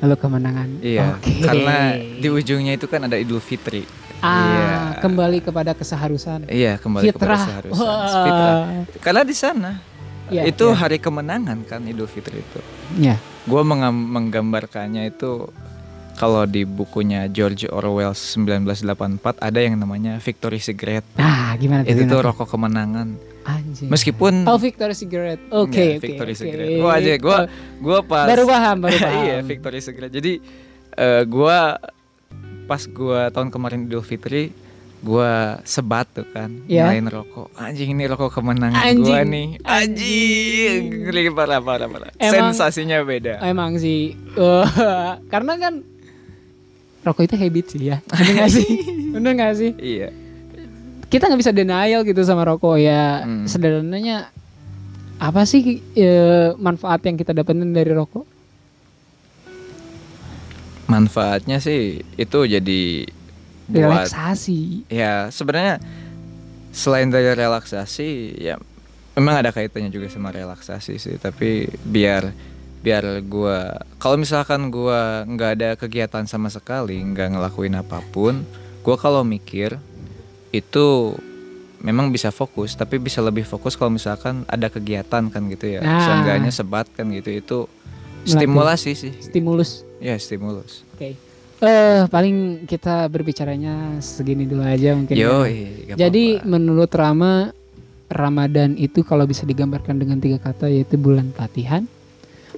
lalu 0.00 0.14
kemenangan. 0.16 0.68
Iya, 0.80 1.16
Oke. 1.16 1.44
karena 1.44 1.76
di 1.96 2.28
ujungnya 2.28 2.72
itu 2.74 2.88
kan 2.88 3.04
ada 3.04 3.16
Idul 3.16 3.38
Fitri. 3.38 3.84
ah, 4.20 4.36
Iya. 4.36 4.72
kembali 5.00 5.38
kepada 5.40 5.72
keseharusan. 5.72 6.44
Iya, 6.44 6.76
kembali 6.76 7.08
Fitrah. 7.08 7.20
kepada 7.20 7.36
seharusnya. 7.40 7.88
Wah. 7.88 8.24
Fitrah. 8.24 8.56
Karena 9.00 9.22
di 9.24 9.32
sana 9.32 9.70
Iya, 10.28 10.44
itu 10.46 10.66
iya. 10.68 10.76
hari 10.76 11.00
kemenangan 11.00 11.64
kan 11.64 11.80
Idul 11.84 12.04
Fitri 12.04 12.44
itu. 12.44 12.60
Ya. 13.00 13.16
Gua 13.48 13.64
menggambarkannya 13.64 15.08
itu 15.08 15.48
kalau 16.14 16.44
di 16.44 16.68
bukunya 16.68 17.24
George 17.32 17.64
Orwell 17.66 18.12
1984 18.12 19.40
ada 19.40 19.56
yang 19.56 19.80
namanya 19.80 20.20
Victory 20.20 20.60
Cigarette. 20.60 21.08
Nah, 21.16 21.56
gimana 21.56 21.80
tuh? 21.82 21.96
Itu 21.96 22.04
tuh? 22.04 22.20
rokok 22.20 22.44
kemenangan. 22.46 23.16
Anjing. 23.42 23.88
Meskipun 23.88 24.44
Oh, 24.44 24.56
Victory 24.56 24.92
Cigarette. 24.92 25.40
Oke, 25.48 25.72
Iya, 25.72 25.96
oke. 25.96 26.02
Victory 26.02 26.32
oke. 26.32 26.38
Cigarette. 26.38 26.76
Gua 26.76 26.92
aja 26.92 27.12
gua 27.16 27.38
gua 27.78 27.98
pas 28.02 28.26
baru 28.26 28.44
paham, 28.44 28.76
baru 28.80 28.96
paham. 29.02 29.22
iya, 29.22 29.36
Victory 29.40 29.80
Cigarette. 29.80 30.14
Jadi 30.14 30.32
eh, 30.92 31.22
gua 31.24 31.80
pas 32.66 32.82
gua 32.84 33.28
tahun 33.28 33.48
kemarin 33.48 33.84
Idul 33.84 34.00
Fitri 34.00 34.52
gua 35.00 35.56
sebat 35.62 36.04
tuh 36.06 36.28
kan 36.28 36.52
Iya. 36.64 36.84
nyalain 36.86 37.08
rokok 37.08 37.48
anjing 37.56 37.88
ini 37.90 38.04
rokok 38.04 38.30
kemenangan 38.30 38.76
Anjing. 38.76 39.00
gua 39.02 39.20
nih 39.24 39.48
anjing 39.64 40.80
ngeri 41.02 41.32
parah 41.32 41.56
parah 41.58 41.88
parah 41.88 42.12
Emang- 42.14 42.52
sensasinya 42.52 43.00
beda 43.00 43.40
Emang 43.40 43.74
sih, 43.74 44.12
eh, 44.12 44.66
karena 45.32 45.56
kan 45.56 45.80
rokok 47.00 47.24
itu 47.24 47.34
habit 47.34 47.64
sih 47.66 47.80
ya. 47.86 47.96
Bener 48.06 48.32
gak 48.36 48.50
sih? 48.52 48.68
Bener 49.16 49.32
gak 49.34 49.54
sih? 49.56 49.70
iya 49.74 50.12
Kita 51.10 51.26
nggak 51.26 51.40
bisa 51.42 51.52
denial 51.52 52.06
gitu 52.06 52.22
sama 52.22 52.46
rokok 52.46 52.78
ya. 52.78 53.26
Hmm. 53.26 53.44
Sederhananya 53.50 54.30
apa 55.20 55.42
sih 55.44 55.82
eh, 55.98 56.54
manfaat 56.56 57.02
yang 57.04 57.18
kita 57.18 57.34
dapetin 57.34 57.74
dari 57.74 57.90
rokok? 57.92 58.40
manfaatnya 60.90 61.62
sih 61.62 62.02
itu 62.18 62.38
jadi 62.42 63.06
buat 63.70 64.10
Relaksasi. 64.10 64.90
ya 64.90 65.30
sebenarnya 65.30 65.78
selain 66.74 67.06
dari 67.06 67.30
relaksasi 67.30 68.42
ya 68.42 68.58
memang 69.14 69.46
ada 69.46 69.54
kaitannya 69.54 69.94
juga 69.94 70.10
sama 70.10 70.34
relaksasi 70.34 70.98
sih 70.98 71.14
tapi 71.22 71.70
biar 71.86 72.34
biar 72.82 73.22
gua 73.22 73.86
kalau 74.02 74.18
misalkan 74.18 74.74
gua 74.74 75.22
nggak 75.22 75.50
ada 75.54 75.70
kegiatan 75.78 76.26
sama 76.26 76.50
sekali 76.50 76.98
nggak 76.98 77.38
ngelakuin 77.38 77.78
apa 77.78 78.02
pun 78.10 78.42
gua 78.82 78.98
kalau 78.98 79.22
mikir 79.22 79.78
itu 80.50 81.14
memang 81.80 82.10
bisa 82.10 82.28
fokus 82.28 82.74
tapi 82.74 82.98
bisa 82.98 83.18
lebih 83.18 83.42
fokus 83.42 83.72
kalau 83.72 83.88
misalkan 83.88 84.44
ada 84.46 84.66
kegiatan 84.66 85.26
kan 85.26 85.42
gitu 85.48 85.66
ya 85.70 85.80
Nah. 85.80 86.02
seenggaknya 86.02 86.50
sebat 86.50 86.86
kan 86.90 87.08
gitu 87.08 87.30
itu 87.30 87.58
Melatih. 87.64 88.32
stimulasi 88.34 88.90
sih 88.92 89.12
Stimulus. 89.16 89.82
ya 89.98 90.12
stimulus 90.14 90.84
Oke. 90.92 91.16
Eh 91.60 92.04
paling 92.06 92.64
kita 92.64 93.04
berbicaranya 93.06 94.00
segini 94.00 94.44
dulu 94.44 94.60
aja 94.60 94.96
mungkin. 94.96 95.12
ya. 95.12 95.44
yo 95.44 95.44
Jadi 95.94 96.40
menurut 96.42 96.88
Rama 96.90 97.52
Ramadan 98.06 98.74
itu 98.74 99.00
kalau 99.00 99.22
bisa 99.22 99.44
digambarkan 99.44 99.96
dengan 99.96 100.16
tiga 100.18 100.36
kata 100.36 100.66
yaitu 100.66 100.96
bulan 100.96 101.30
pelatihan, 101.30 101.84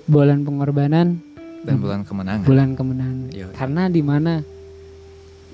bulan 0.06 0.42
pengorbanan, 0.42 1.18
dan 1.60 1.74
bulan 1.76 2.00
kemenangan 2.02 2.46
bulan 2.46 2.68
kemenangan. 2.72 3.26
Yo. 3.30 3.50
Karena 3.52 3.82
di 3.86 4.00
mana 4.00 4.38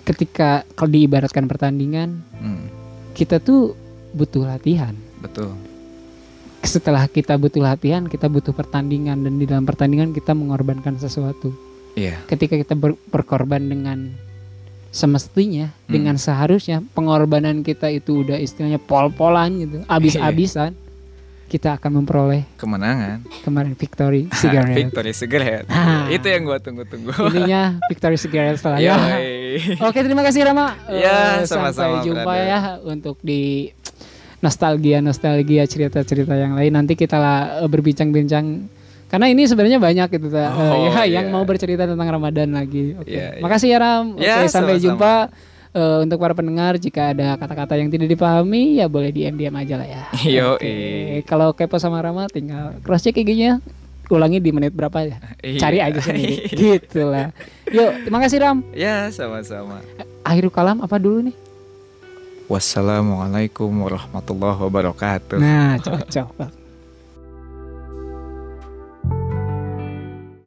ketika 0.09 0.49
kalau 0.73 0.89
diibaratkan 0.89 1.45
pertandingan, 1.45 2.25
Hmm, 2.35 2.73
kita 3.13 3.37
tuh 3.39 3.77
butuh 4.11 4.49
latihan. 4.49 4.97
betul 5.21 5.53
Setelah 6.59 7.07
kita 7.07 7.37
butuh 7.37 7.63
latihan, 7.63 8.03
kita 8.05 8.27
butuh 8.27 8.51
pertandingan 8.51 9.21
dan 9.21 9.37
di 9.37 9.45
dalam 9.45 9.63
pertandingan 9.63 10.11
kita 10.11 10.33
mengorbankan 10.33 10.97
sesuatu. 10.97 11.53
iya 11.95 12.19
Ketika 12.25 12.55
kita 12.55 12.73
ber- 12.73 12.99
berkorban 13.07 13.63
dengan 13.63 14.11
semestinya, 14.89 15.71
Hmm. 15.85 15.93
dengan 15.93 16.17
seharusnya, 16.17 16.81
pengorbanan 16.91 17.61
kita 17.61 17.87
itu 17.89 18.23
udah 18.23 18.37
istilahnya 18.37 18.81
pol-polan 18.81 19.51
gitu, 19.61 19.77
abis-abisan, 19.87 20.73
kita 21.47 21.81
akan 21.81 22.03
memperoleh 22.03 22.45
kemenangan 22.57 23.25
kemarin 23.41 23.73
victory 23.73 24.29
cigarette. 24.31 24.77
Victory 24.83 25.13
Cigarette 25.13 25.65
Ah. 25.67 26.05
itu 26.09 26.25
yang 26.25 26.45
gua 26.45 26.59
tunggu-tunggu 26.59 27.09
Intinya 27.25 27.61
victory 27.91 28.17
cigarette 28.17 28.61
setelah 28.61 28.77
ya. 28.79 28.93
Oke, 29.87 29.99
terima 30.01 30.21
kasih 30.21 30.43
Rama. 30.43 30.77
Ya, 30.87 31.41
Eh, 31.41 31.47
sama-sama, 31.47 31.73
Sampai 31.73 32.05
jumpa 32.05 32.23
brother. 32.25 32.47
ya 32.47 32.59
untuk 32.83 33.17
di 33.21 33.73
nostalgia 34.39 34.99
nostalgia 35.01 35.65
cerita-cerita 35.65 36.33
yang 36.33 36.55
lain. 36.55 36.71
Nanti 36.71 36.95
kita 36.95 37.17
lah 37.17 37.39
eh, 37.59 37.69
berbincang-bincang 37.69 38.71
karena 39.09 39.27
ini 39.27 39.43
sebenarnya 39.45 39.81
banyak 39.81 40.09
gitu 40.13 40.29
Oh, 40.29 40.93
ya, 40.93 41.01
iya. 41.03 41.19
yang 41.19 41.33
mau 41.33 41.43
bercerita 41.43 41.85
tentang 41.85 42.09
Ramadan 42.11 42.53
lagi. 42.53 42.93
Oke. 42.95 43.09
Iya, 43.09 43.27
iya. 43.35 43.43
Makasih 43.43 43.69
ya 43.69 43.79
Ram. 43.79 44.05
Oke, 44.15 44.23
Ya, 44.23 44.45
sampai 44.45 44.77
sama-sama. 44.77 44.85
jumpa. 44.85 45.15
Eh, 45.69 45.99
untuk 46.01 46.17
para 46.17 46.33
pendengar 46.33 46.77
jika 46.77 47.13
ada 47.13 47.37
kata-kata 47.37 47.77
yang 47.77 47.89
tidak 47.89 48.09
dipahami 48.09 48.81
ya 48.81 48.89
boleh 48.89 49.13
diam-diam 49.13 49.53
aja 49.53 49.77
lah 49.77 49.85
ya. 49.87 50.03
Yoi. 50.41 50.57
Oke. 50.57 50.75
Kalau 51.25 51.53
kepo 51.53 51.77
sama 51.77 52.01
Rama 52.01 52.25
tinggal 52.27 52.73
cross 52.81 53.05
check 53.05 53.17
IG-nya 53.17 53.61
ulangi 54.11 54.39
di 54.41 54.51
menit 54.51 54.73
berapa 54.73 54.99
ya? 55.05 55.17
Iya. 55.45 55.61
Cari 55.61 55.79
aja 55.85 56.01
sendiri. 56.01 56.49
gitu 56.61 57.09
lah. 57.09 57.31
Yuk, 57.69 58.09
terima 58.09 58.19
kasih 58.25 58.39
Ram. 58.41 58.59
Ya, 58.73 59.13
sama-sama. 59.13 59.85
Akhirul 60.25 60.53
kalam 60.53 60.81
apa 60.81 60.97
dulu 60.97 61.29
nih? 61.29 61.37
Wassalamualaikum 62.49 63.69
warahmatullahi 63.69 64.57
wabarakatuh. 64.57 65.37
Nah, 65.37 65.77
cocok. 65.85 66.58